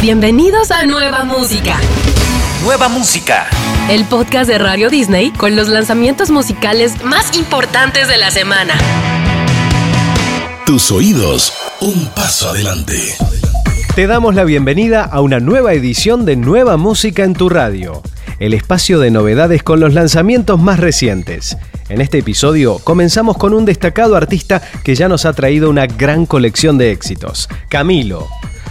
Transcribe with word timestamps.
Bienvenidos 0.00 0.70
a 0.70 0.86
Nueva 0.86 1.24
Música. 1.24 1.76
Nueva 2.62 2.88
Música. 2.88 3.48
El 3.90 4.04
podcast 4.04 4.48
de 4.48 4.56
Radio 4.56 4.90
Disney 4.90 5.32
con 5.32 5.56
los 5.56 5.68
lanzamientos 5.68 6.30
musicales 6.30 7.02
más 7.02 7.36
importantes 7.36 8.06
de 8.06 8.16
la 8.16 8.30
semana. 8.30 8.74
Tus 10.64 10.92
oídos, 10.92 11.52
un 11.80 12.06
paso 12.14 12.50
adelante. 12.50 12.94
Te 13.96 14.06
damos 14.06 14.36
la 14.36 14.44
bienvenida 14.44 15.02
a 15.02 15.20
una 15.20 15.40
nueva 15.40 15.72
edición 15.72 16.24
de 16.24 16.36
Nueva 16.36 16.76
Música 16.76 17.24
en 17.24 17.34
tu 17.34 17.48
radio, 17.48 18.00
el 18.38 18.54
espacio 18.54 19.00
de 19.00 19.10
novedades 19.10 19.64
con 19.64 19.80
los 19.80 19.94
lanzamientos 19.94 20.60
más 20.60 20.78
recientes. 20.78 21.56
En 21.88 22.00
este 22.00 22.18
episodio 22.18 22.78
comenzamos 22.78 23.36
con 23.36 23.52
un 23.52 23.64
destacado 23.64 24.14
artista 24.14 24.62
que 24.84 24.94
ya 24.94 25.08
nos 25.08 25.24
ha 25.24 25.32
traído 25.32 25.68
una 25.68 25.86
gran 25.86 26.24
colección 26.24 26.78
de 26.78 26.92
éxitos, 26.92 27.48
Camilo. 27.68 28.28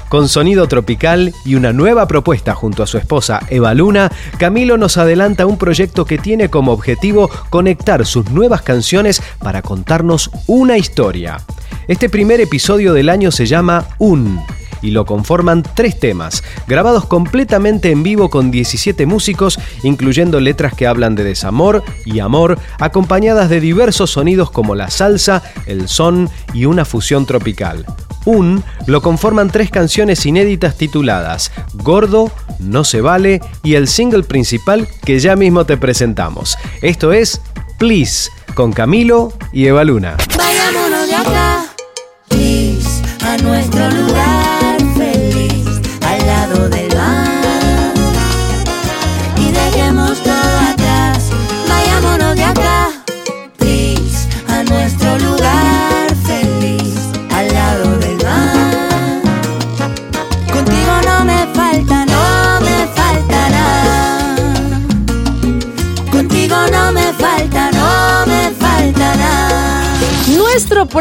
Con 0.10 0.30
sonido 0.30 0.68
tropical 0.68 1.34
y 1.44 1.56
una 1.56 1.74
nueva 1.74 2.08
propuesta 2.08 2.56
junto 2.56 2.82
a 2.82 2.88
su 2.88 2.98
esposa 2.98 3.42
Eva 3.50 3.74
Luna, 3.74 4.10
Camilo 4.38 4.78
nos 4.78 4.98
adelanta 4.98 5.46
un 5.46 5.58
proyecto 5.58 6.06
que 6.06 6.18
tiene 6.18 6.50
como 6.50 6.72
objetivo 6.72 7.30
conectar 7.50 8.06
sus 8.06 8.32
nuevas 8.32 8.62
canciones 8.62 9.22
para 9.40 9.62
contarnos 9.62 10.32
una 10.48 10.78
historia. 10.78 11.42
Este 11.90 12.08
primer 12.08 12.40
episodio 12.40 12.94
del 12.94 13.10
año 13.10 13.32
se 13.32 13.48
llama 13.48 13.86
Un 13.98 14.40
y 14.82 14.92
lo 14.92 15.06
conforman 15.06 15.64
tres 15.76 16.00
temas, 16.00 16.44
grabados 16.68 17.06
completamente 17.06 17.92
en 17.92 18.04
vivo 18.04 18.30
con 18.30 18.50
17 18.50 19.06
músicos, 19.06 19.60
incluyendo 19.84 20.40
letras 20.40 20.74
que 20.74 20.88
hablan 20.88 21.16
de 21.16 21.24
desamor 21.26 21.84
y 22.06 22.20
amor, 22.20 22.60
acompañadas 22.80 23.50
de 23.50 23.60
diversos 23.60 24.12
sonidos 24.12 24.52
como 24.52 24.76
la 24.76 24.90
salsa, 24.90 25.44
el 25.66 25.90
son 25.90 26.30
y 26.54 26.66
una 26.66 26.86
fusión 26.86 27.26
tropical. 27.26 27.86
Un 28.28 28.62
lo 28.88 29.02
conforman 29.02 29.50
tres 29.50 29.72
canciones 29.72 30.26
inéditas 30.26 30.76
tituladas 30.76 31.50
Gordo, 31.76 32.30
No 32.60 32.84
se 32.84 33.00
vale 33.00 33.40
y 33.64 33.76
el 33.76 33.88
single 33.88 34.24
principal 34.24 34.86
que 35.06 35.20
ya 35.20 35.38
mismo 35.38 35.64
te 35.64 35.78
presentamos. 35.78 36.58
Esto 36.82 37.14
es 37.14 37.40
Please 37.78 38.30
con 38.54 38.74
Camilo 38.74 39.32
y 39.54 39.68
Eva 39.68 39.86
Luna. 39.86 40.18
De 41.08 41.16
acá, 41.16 41.68
please, 42.28 43.02
a 43.22 44.07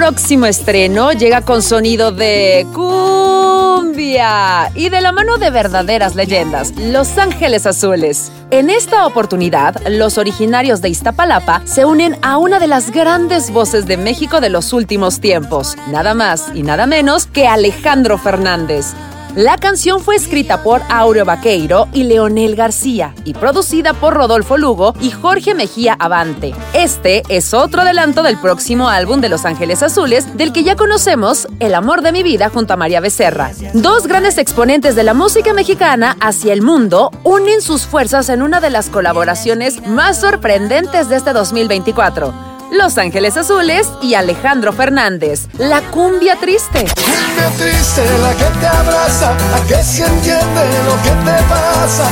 próximo 0.07 0.47
estreno 0.47 1.11
llega 1.11 1.41
con 1.41 1.63
sonido 1.63 2.13
de 2.13 2.65
cumbia 2.73 4.71
y 4.77 4.89
de 4.89 5.01
la 5.01 5.11
mano 5.11 5.37
de 5.39 5.51
verdaderas 5.51 6.15
leyendas, 6.15 6.73
Los 6.77 7.19
Ángeles 7.19 7.67
Azules. 7.67 8.31
En 8.53 8.71
esta 8.71 9.05
oportunidad, 9.05 9.75
los 9.89 10.17
originarios 10.17 10.81
de 10.81 10.91
Iztapalapa 10.91 11.61
se 11.65 11.85
unen 11.85 12.17
a 12.23 12.39
una 12.39 12.61
de 12.61 12.69
las 12.69 12.93
grandes 12.93 13.51
voces 13.51 13.89
de 13.89 13.97
México 13.97 14.41
de 14.41 14.49
los 14.49 14.73
últimos 14.73 15.19
tiempos, 15.19 15.75
nada 15.91 16.15
más 16.15 16.53
y 16.55 16.63
nada 16.63 16.87
menos 16.87 17.27
que 17.27 17.49
Alejandro 17.49 18.17
Fernández. 18.17 18.95
La 19.37 19.59
canción 19.59 20.01
fue 20.01 20.17
escrita 20.17 20.63
por 20.63 20.81
Aureo 20.89 21.27
Vaqueiro 21.27 21.89
y 21.93 22.05
Leonel 22.05 22.57
García 22.57 23.15
y 23.27 23.35
producida 23.35 23.93
por 23.93 24.15
Rodolfo 24.15 24.57
Lugo 24.57 24.95
y 24.99 25.11
Jorge 25.11 25.55
Mejía 25.55 25.93
Avante. 25.93 26.55
Este 26.73 27.23
es 27.29 27.53
otro 27.53 27.83
adelanto 27.83 28.23
del 28.23 28.39
próximo 28.39 28.89
álbum 28.89 29.21
de 29.21 29.29
Los 29.29 29.45
Ángeles 29.45 29.83
Azules, 29.83 30.39
del 30.39 30.55
que 30.55 30.65
ya 30.65 30.75
conocemos 30.75 31.49
El 31.61 31.75
amor 31.75 32.01
de 32.01 32.13
mi 32.13 32.23
vida 32.23 32.49
junto 32.49 32.73
a 32.73 32.79
María 32.79 33.01
Becerra. 33.01 33.51
Dos 33.75 34.07
grandes 34.07 34.39
exponentes 34.39 34.97
de 34.97 35.03
la 35.03 35.13
música 35.13 35.53
mexicana 35.53 36.17
hacia 36.19 36.55
el 36.55 36.63
mundo 36.63 37.11
unen 37.23 37.61
sus 37.61 37.83
fuerzas 37.83 38.31
en 38.31 38.41
una 38.41 38.61
de 38.61 38.71
las 38.71 38.89
colaboraciones 38.89 39.87
más 39.87 40.19
sorprendentes 40.19 41.11
de 41.11 41.17
este 41.17 41.35
2024. 41.35 42.56
Los 42.79 42.99
Ángeles 42.99 43.37
Azules 43.37 43.89
y 44.03 44.15
Alejandro 44.15 44.73
Fernández, 44.73 45.47
La 45.59 45.81
Cumbia 45.81 46.37
Triste. 46.37 46.85
Cumbia 46.95 47.49
triste, 47.57 48.05
la 48.21 48.33
que 48.35 48.45
te 48.61 48.67
abraza, 48.67 49.35
la 49.51 49.61
que 49.67 49.83
se 49.83 50.05
entiende 50.05 50.63
lo 50.85 50.97
que 51.03 51.11
te 51.11 51.43
pasa. 51.49 52.09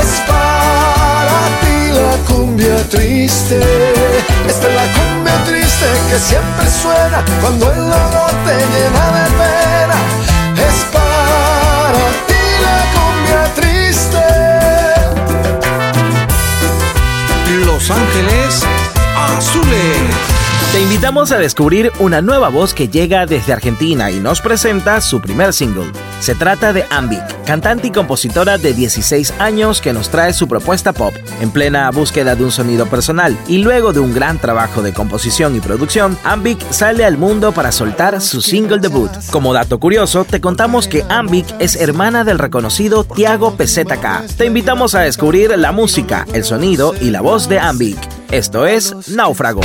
Es 0.00 0.20
para 0.26 1.38
ti 1.60 1.90
la 1.94 2.16
cumbia 2.32 2.76
triste. 2.88 3.58
Esta 4.48 4.68
es 4.68 4.74
la 4.74 4.86
cumbia 4.92 5.44
triste 5.44 5.86
que 6.10 6.18
siempre 6.18 6.66
suena 6.82 7.24
cuando 7.40 7.70
el 7.70 7.76
dolor 7.76 8.30
te 8.46 8.54
llena 8.54 9.04
de 9.16 9.26
pena. 9.40 9.98
Es 10.68 10.84
para 10.92 12.04
ti 12.28 12.44
la 12.62 12.78
cumbia 12.94 13.42
triste. 13.54 14.24
Los 17.64 17.90
Ángeles 17.90 18.64
Te 20.72 20.82
invitamos 20.82 21.30
a 21.30 21.38
descubrir 21.38 21.92
una 22.00 22.20
nueva 22.20 22.48
voz 22.48 22.74
que 22.74 22.88
llega 22.88 23.24
desde 23.24 23.52
Argentina 23.52 24.10
y 24.10 24.18
nos 24.18 24.40
presenta 24.40 25.00
su 25.00 25.20
primer 25.20 25.52
single. 25.52 25.92
Se 26.18 26.34
trata 26.34 26.72
de 26.72 26.84
Ambic, 26.90 27.44
cantante 27.44 27.86
y 27.86 27.90
compositora 27.92 28.58
de 28.58 28.74
16 28.74 29.34
años 29.38 29.80
que 29.80 29.92
nos 29.92 30.08
trae 30.08 30.32
su 30.32 30.48
propuesta 30.48 30.92
pop, 30.92 31.14
en 31.40 31.52
plena 31.52 31.88
búsqueda 31.92 32.34
de 32.34 32.42
un 32.42 32.50
sonido 32.50 32.86
personal. 32.86 33.38
Y 33.46 33.58
luego 33.58 33.92
de 33.92 34.00
un 34.00 34.12
gran 34.12 34.38
trabajo 34.38 34.82
de 34.82 34.92
composición 34.92 35.54
y 35.54 35.60
producción, 35.60 36.18
Ambic 36.24 36.60
sale 36.72 37.04
al 37.04 37.16
mundo 37.16 37.52
para 37.52 37.70
soltar 37.70 38.20
su 38.20 38.40
single 38.40 38.80
debut. 38.80 39.12
Como 39.30 39.52
dato 39.52 39.78
curioso, 39.78 40.24
te 40.24 40.40
contamos 40.40 40.88
que 40.88 41.04
Ambic 41.08 41.46
es 41.60 41.76
hermana 41.76 42.24
del 42.24 42.40
reconocido 42.40 43.04
Tiago 43.04 43.56
PZK. 43.56 44.36
Te 44.36 44.46
invitamos 44.46 44.96
a 44.96 45.02
descubrir 45.02 45.56
la 45.56 45.70
música, 45.70 46.26
el 46.32 46.42
sonido 46.42 46.92
y 47.00 47.10
la 47.10 47.20
voz 47.20 47.48
de 47.48 47.60
Ambic. 47.60 48.17
Esto 48.30 48.66
es 48.66 49.08
Náufrago. 49.08 49.62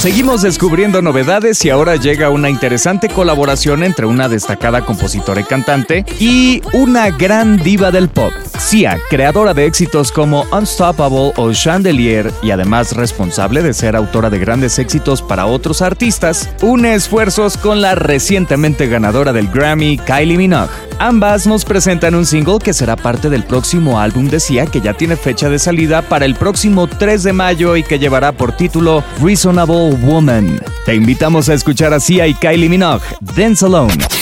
Seguimos 0.00 0.40
descubriendo 0.40 1.02
novedades 1.02 1.62
y 1.62 1.68
ahora 1.68 1.96
llega 1.96 2.30
una 2.30 2.48
interesante 2.48 3.10
colaboración 3.10 3.82
entre 3.82 4.06
una 4.06 4.30
destacada 4.30 4.86
compositora 4.86 5.42
y 5.42 5.44
cantante 5.44 6.06
y 6.18 6.62
una 6.72 7.10
gran 7.10 7.58
diva 7.58 7.90
del 7.90 8.08
pop. 8.08 8.32
Sia, 8.58 8.98
creadora 9.10 9.52
de 9.52 9.66
éxitos 9.66 10.10
como 10.10 10.46
Unstoppable 10.52 11.34
o 11.36 11.52
Chandelier 11.52 12.32
y 12.42 12.50
además 12.50 12.96
responsable 12.96 13.62
de 13.62 13.74
ser 13.74 13.94
autora 13.94 14.30
de 14.30 14.38
grandes 14.38 14.78
éxitos 14.78 15.20
para 15.20 15.44
otros 15.44 15.82
artistas, 15.82 16.48
une 16.62 16.94
esfuerzos 16.94 17.58
con 17.58 17.82
la 17.82 17.94
recientemente 17.94 18.86
ganadora 18.86 19.34
del 19.34 19.48
Grammy, 19.48 19.98
Kylie 19.98 20.38
Minogue. 20.38 20.89
Ambas 21.02 21.46
nos 21.46 21.64
presentan 21.64 22.14
un 22.14 22.26
single 22.26 22.58
que 22.58 22.74
será 22.74 22.94
parte 22.94 23.30
del 23.30 23.42
próximo 23.44 23.98
álbum 23.98 24.28
de 24.28 24.38
Sia 24.38 24.66
que 24.66 24.82
ya 24.82 24.92
tiene 24.92 25.16
fecha 25.16 25.48
de 25.48 25.58
salida 25.58 26.02
para 26.02 26.26
el 26.26 26.34
próximo 26.34 26.86
3 26.88 27.22
de 27.22 27.32
mayo 27.32 27.74
y 27.74 27.82
que 27.82 27.98
llevará 27.98 28.32
por 28.32 28.52
título 28.52 29.02
Reasonable 29.18 29.94
Woman. 30.02 30.60
Te 30.84 30.94
invitamos 30.94 31.48
a 31.48 31.54
escuchar 31.54 31.94
a 31.94 32.00
Sia 32.00 32.26
y 32.26 32.34
Kylie 32.34 32.68
Minogue, 32.68 33.06
Dance 33.34 33.64
Alone. 33.64 34.19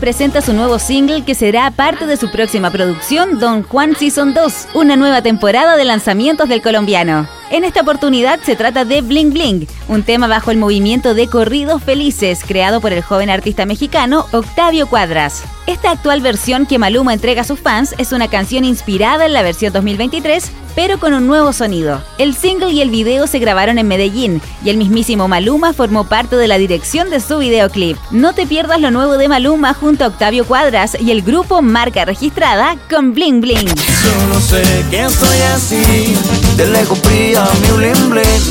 Presenta 0.00 0.40
su 0.40 0.52
nuevo 0.54 0.78
single 0.78 1.24
que 1.24 1.34
será 1.34 1.70
parte 1.70 2.06
de 2.06 2.16
su 2.16 2.30
próxima 2.30 2.70
producción 2.70 3.38
Don 3.38 3.62
Juan 3.62 3.94
Season 3.94 4.34
2, 4.34 4.68
una 4.74 4.96
nueva 4.96 5.22
temporada 5.22 5.76
de 5.76 5.84
lanzamientos 5.84 6.48
del 6.48 6.62
colombiano. 6.62 7.28
En 7.50 7.64
esta 7.64 7.80
oportunidad 7.80 8.38
se 8.44 8.54
trata 8.54 8.84
de 8.84 9.00
Bling 9.00 9.32
Bling, 9.32 9.66
un 9.88 10.04
tema 10.04 10.28
bajo 10.28 10.52
el 10.52 10.56
movimiento 10.56 11.14
de 11.14 11.26
Corridos 11.26 11.82
Felices 11.82 12.44
creado 12.46 12.80
por 12.80 12.92
el 12.92 13.02
joven 13.02 13.28
artista 13.28 13.66
mexicano 13.66 14.26
Octavio 14.30 14.86
Cuadras. 14.86 15.42
Esta 15.66 15.90
actual 15.90 16.20
versión 16.20 16.64
que 16.64 16.78
Maluma 16.78 17.12
entrega 17.12 17.42
a 17.42 17.44
sus 17.44 17.58
fans 17.58 17.96
es 17.98 18.12
una 18.12 18.28
canción 18.28 18.64
inspirada 18.64 19.26
en 19.26 19.32
la 19.32 19.42
versión 19.42 19.72
2023, 19.72 20.48
pero 20.76 21.00
con 21.00 21.12
un 21.12 21.26
nuevo 21.26 21.52
sonido. 21.52 22.00
El 22.18 22.36
single 22.36 22.70
y 22.70 22.82
el 22.82 22.90
video 22.90 23.26
se 23.26 23.40
grabaron 23.40 23.78
en 23.78 23.88
Medellín 23.88 24.40
y 24.64 24.70
el 24.70 24.76
mismísimo 24.76 25.26
Maluma 25.26 25.72
formó 25.72 26.04
parte 26.04 26.36
de 26.36 26.46
la 26.46 26.56
dirección 26.56 27.10
de 27.10 27.18
su 27.18 27.38
videoclip. 27.38 27.96
No 28.12 28.32
te 28.32 28.46
pierdas 28.46 28.80
lo 28.80 28.92
nuevo 28.92 29.18
de 29.18 29.28
Maluma 29.28 29.74
junto 29.74 30.04
a 30.04 30.08
Octavio 30.08 30.46
Cuadras 30.46 30.96
y 31.00 31.10
el 31.10 31.22
grupo 31.22 31.62
Marca 31.62 32.04
Registrada 32.04 32.76
con 32.88 33.12
Bling 33.12 33.40
Bling. 33.40 33.68
Solo 34.02 34.40
sé 34.40 34.62
que 34.90 35.04
estoy 35.04 35.40
así, 35.54 36.14
de 36.56 36.66
lejos 36.68 37.00
brilla 37.02 37.46
mi 37.62 37.70
bling 37.76 38.10
bling. 38.10 38.42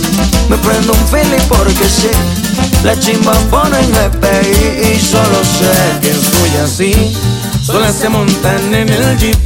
Me 0.49 0.57
prendo 0.57 0.93
un 0.93 1.07
feeling 1.07 1.43
porque 1.47 1.89
sé, 1.89 2.11
la 2.83 2.97
chimba 2.99 3.33
pone 3.49 3.79
en 3.79 3.91
GPI 3.91 4.93
y 4.93 4.99
solo 4.99 5.39
sé 5.43 5.99
que 6.01 6.09
estoy 6.11 6.51
así. 6.63 7.17
Solas 7.65 7.95
se 7.95 8.09
montan 8.09 8.73
en 8.73 8.89
el 8.89 9.17
jeep, 9.17 9.37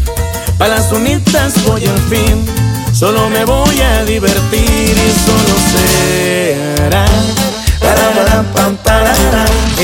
para 0.57 0.75
las 0.75 0.91
unitas 0.91 1.53
voy 1.65 1.85
al 1.85 1.99
fin. 2.09 2.45
Solo 2.93 3.29
me 3.29 3.43
voy 3.45 3.81
a 3.81 4.03
divertir 4.05 4.61
y 4.61 5.11
solo 5.25 5.55
será. 5.73 7.05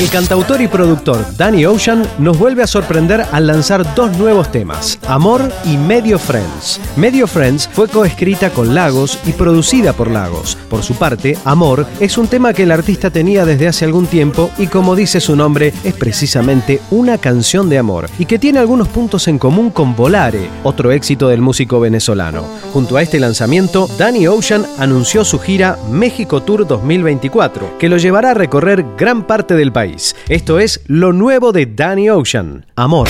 El 0.00 0.08
cantautor 0.08 0.62
y 0.62 0.66
productor 0.66 1.36
Danny 1.36 1.66
Ocean 1.66 2.02
nos 2.18 2.38
vuelve 2.38 2.62
a 2.62 2.66
sorprender 2.66 3.22
al 3.32 3.46
lanzar 3.46 3.94
dos 3.94 4.16
nuevos 4.16 4.50
temas, 4.50 4.98
Amor 5.06 5.52
y 5.66 5.76
Medio 5.76 6.18
Friends. 6.18 6.80
Medio 6.96 7.26
Friends 7.26 7.68
fue 7.70 7.86
coescrita 7.86 8.48
con 8.48 8.74
Lagos 8.74 9.18
y 9.26 9.32
producida 9.32 9.92
por 9.92 10.10
Lagos. 10.10 10.56
Por 10.70 10.82
su 10.82 10.94
parte, 10.94 11.36
Amor 11.44 11.86
es 12.00 12.16
un 12.16 12.28
tema 12.28 12.54
que 12.54 12.62
el 12.62 12.72
artista 12.72 13.10
tenía 13.10 13.44
desde 13.44 13.68
hace 13.68 13.84
algún 13.84 14.06
tiempo 14.06 14.50
y 14.56 14.68
como 14.68 14.96
dice 14.96 15.20
su 15.20 15.36
nombre, 15.36 15.74
es 15.84 15.92
precisamente 15.92 16.80
una 16.90 17.18
canción 17.18 17.68
de 17.68 17.76
amor 17.76 18.08
y 18.18 18.24
que 18.24 18.38
tiene 18.38 18.58
algunos 18.58 18.88
puntos 18.88 19.28
en 19.28 19.38
común 19.38 19.68
con 19.68 19.94
Volare, 19.94 20.48
otro 20.62 20.92
éxito 20.92 21.28
del 21.28 21.42
músico 21.42 21.78
venezolano. 21.78 22.46
Junto 22.72 22.96
a 22.96 23.02
este 23.02 23.20
lanzamiento, 23.20 23.86
Danny 23.98 24.28
Ocean 24.28 24.64
anunció 24.78 25.26
su 25.26 25.38
gira 25.38 25.76
México 25.90 26.42
Tour 26.42 26.66
2024, 26.66 27.76
que 27.78 27.90
lo 27.90 27.98
llevará 27.98 28.30
a 28.30 28.34
recorrer 28.34 28.82
gran 28.96 29.26
parte 29.26 29.54
del 29.54 29.72
país. 29.72 29.89
Esto 30.28 30.58
es 30.58 30.80
lo 30.86 31.12
nuevo 31.12 31.52
de 31.52 31.66
Danny 31.66 32.10
Ocean, 32.10 32.66
Amor. 32.76 33.08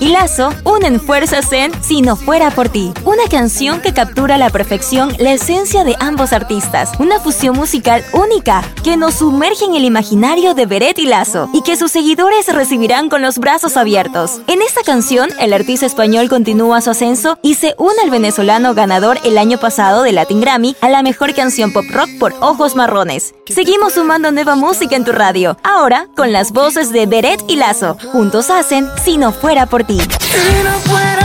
Y 0.00 0.08
Lazo 0.08 0.50
unen 0.64 1.00
fuerzas 1.00 1.52
en 1.52 1.72
Si 1.82 2.02
no 2.02 2.16
fuera 2.16 2.50
por 2.50 2.68
ti, 2.68 2.92
una 3.04 3.24
canción 3.30 3.80
que 3.80 3.92
captura 3.92 4.34
a 4.34 4.38
la 4.38 4.50
perfección 4.50 5.14
la 5.18 5.32
esencia 5.32 5.84
de 5.84 5.96
ambos 6.00 6.32
artistas, 6.32 6.90
una 6.98 7.20
fusión 7.20 7.56
musical 7.56 8.04
única 8.12 8.62
que 8.84 8.96
nos 8.96 9.14
sumerge 9.14 9.64
en 9.64 9.74
el 9.74 9.84
imaginario 9.84 10.54
de 10.54 10.66
Beret 10.66 10.98
y 10.98 11.06
Lazo 11.06 11.48
y 11.52 11.62
que 11.62 11.76
sus 11.76 11.90
seguidores 11.90 12.52
recibirán 12.52 13.08
con 13.08 13.22
los 13.22 13.38
brazos 13.38 13.76
abiertos. 13.76 14.40
En 14.46 14.62
esta 14.62 14.82
canción, 14.82 15.30
el 15.38 15.52
artista 15.52 15.86
español 15.86 16.28
continúa 16.28 16.80
su 16.80 16.90
ascenso 16.90 17.38
y 17.42 17.54
se 17.54 17.74
une 17.78 17.96
al 18.02 18.10
venezolano 18.10 18.74
ganador 18.74 19.18
el 19.24 19.38
año 19.38 19.58
pasado 19.58 20.02
de 20.02 20.12
Latin 20.12 20.40
Grammy 20.40 20.76
a 20.80 20.88
la 20.88 21.02
mejor 21.02 21.34
canción 21.34 21.72
pop 21.72 21.84
rock 21.90 22.08
por 22.18 22.34
Ojos 22.40 22.76
Marrones. 22.76 23.34
Seguimos 23.46 23.94
sumando 23.94 24.30
nueva 24.32 24.56
música 24.56 24.96
en 24.96 25.04
tu 25.04 25.12
radio, 25.12 25.56
ahora 25.62 26.08
con 26.16 26.32
las 26.32 26.52
voces 26.52 26.92
de 26.92 27.06
Beret 27.06 27.42
y 27.48 27.56
Lazo. 27.56 27.96
Juntos 28.12 28.50
hacen 28.50 28.88
Si 29.02 29.16
no 29.16 29.32
fuera 29.32 29.66
por 29.66 29.71
ti. 29.80 29.98
Si 29.98 30.62
no 30.62 30.78
fuera 30.80 31.21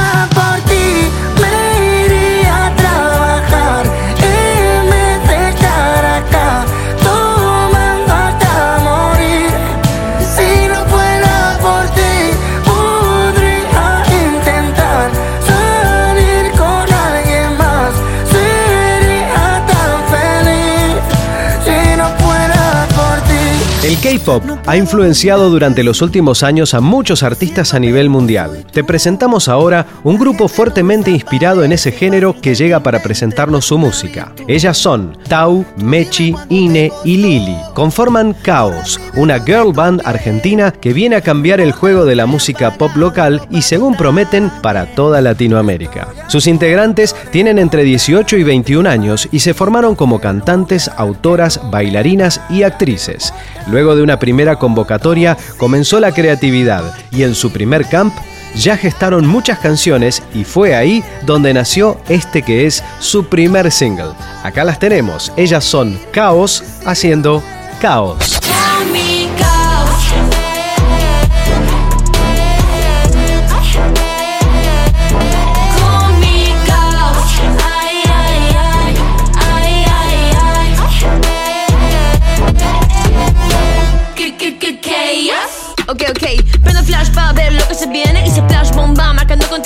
K-pop 24.08 24.42
ha 24.66 24.78
influenciado 24.78 25.50
durante 25.50 25.84
los 25.84 26.02
últimos 26.02 26.42
años 26.42 26.74
a 26.74 26.80
muchos 26.80 27.24
artistas 27.24 27.74
a 27.74 27.80
nivel 27.80 28.10
mundial. 28.10 28.66
Te 28.72 28.82
presentamos 28.82 29.50
ahora 29.50 29.86
un 30.06 30.18
grupo 30.18 30.48
fuertemente 30.48 31.12
inspirado 31.12 31.66
en 31.66 31.74
ese 31.74 31.92
género 31.92 32.34
que 32.42 32.56
llega 32.56 32.80
para 32.80 33.04
presentarnos 33.04 33.66
su 33.66 33.78
música. 33.78 34.32
Ellas 34.48 34.78
son 34.78 35.18
Tau, 35.28 35.66
Mechi, 35.76 36.34
Ine 36.48 36.90
y 37.04 37.18
Lili. 37.18 37.58
Conforman 37.74 38.34
Chaos, 38.46 38.98
una 39.18 39.42
girl 39.42 39.74
band 39.74 40.02
argentina 40.06 40.72
que 40.72 40.94
viene 40.94 41.18
a 41.18 41.22
cambiar 41.22 41.60
el 41.60 41.74
juego 41.74 42.06
de 42.06 42.16
la 42.16 42.28
música 42.28 42.76
pop 42.76 42.96
local 42.96 43.42
y 43.50 43.62
según 43.62 43.98
prometen 43.98 44.50
para 44.62 44.86
toda 44.96 45.20
Latinoamérica. 45.20 46.08
Sus 46.30 46.48
integrantes 46.48 47.14
tienen 47.34 47.60
entre 47.60 47.84
18 47.84 48.38
y 48.38 48.44
21 48.44 48.90
años 48.90 49.28
y 49.34 49.40
se 49.40 49.54
formaron 49.54 49.96
como 49.96 50.22
cantantes, 50.22 50.90
autoras, 50.96 51.60
bailarinas 51.70 52.40
y 52.50 52.64
actrices. 52.64 53.34
Luego 53.70 53.96
de 53.96 54.04
una 54.04 54.20
primera 54.20 54.58
convocatoria 54.58 55.38
comenzó 55.58 56.00
la 56.00 56.14
creatividad 56.14 56.84
y 57.12 57.24
en 57.24 57.36
su 57.36 57.52
primer 57.52 57.86
camp 57.86 58.14
ya 58.56 58.78
gestaron 58.78 59.28
muchas 59.28 59.60
canciones 59.60 60.24
y 60.34 60.44
fue 60.44 60.76
ahí 60.76 61.04
donde 61.26 61.54
nació 61.54 62.00
este 62.10 62.42
que 62.42 62.66
es 62.66 62.84
su 63.00 63.26
primer 63.26 63.72
single. 63.72 64.14
Acá 64.44 64.64
las 64.64 64.80
tenemos, 64.80 65.32
ellas 65.38 65.64
son 65.64 66.00
Caos 66.12 66.64
haciendo 66.86 67.44
Caos. 67.82 68.37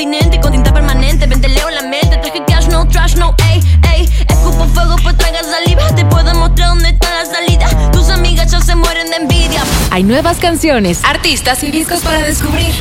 Continente 0.01 0.39
Con 0.39 0.51
tinta 0.51 0.73
permanente, 0.73 1.27
vente 1.27 1.47
leo 1.47 1.69
la 1.69 1.83
mente 1.83 2.17
Traje 2.17 2.43
cash, 2.47 2.67
no 2.67 2.87
trash, 2.87 3.15
no, 3.15 3.35
ey, 3.49 3.61
ey 3.93 4.09
Escupo 4.27 4.65
fuego, 4.73 4.95
pues 5.03 5.15
traiga 5.17 5.41
saliva 5.43 5.87
Te 5.95 6.05
puedo 6.05 6.33
mostrar 6.35 6.69
dónde 6.69 6.89
está 6.89 7.23
la 7.23 7.25
salida 7.25 7.91
Tus 7.91 8.09
amigas 8.09 8.51
ya 8.51 8.61
se 8.61 8.75
mueren 8.75 9.09
de 9.09 9.17
envidia 9.17 9.63
Hay 9.91 10.03
nuevas 10.03 10.37
canciones, 10.37 11.03
artistas 11.03 11.63
y 11.63 11.71
discos 11.71 12.01
para 12.01 12.19
descubrir. 12.19 12.73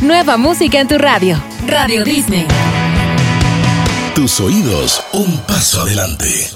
Nueva 0.00 0.36
música 0.36 0.80
en 0.80 0.88
tu 0.88 0.96
radio. 0.96 1.42
Radio 1.66 2.04
Disney. 2.04 2.46
Tus 4.14 4.40
oídos, 4.40 5.02
un 5.12 5.38
paso 5.38 5.82
adelante. 5.82 6.50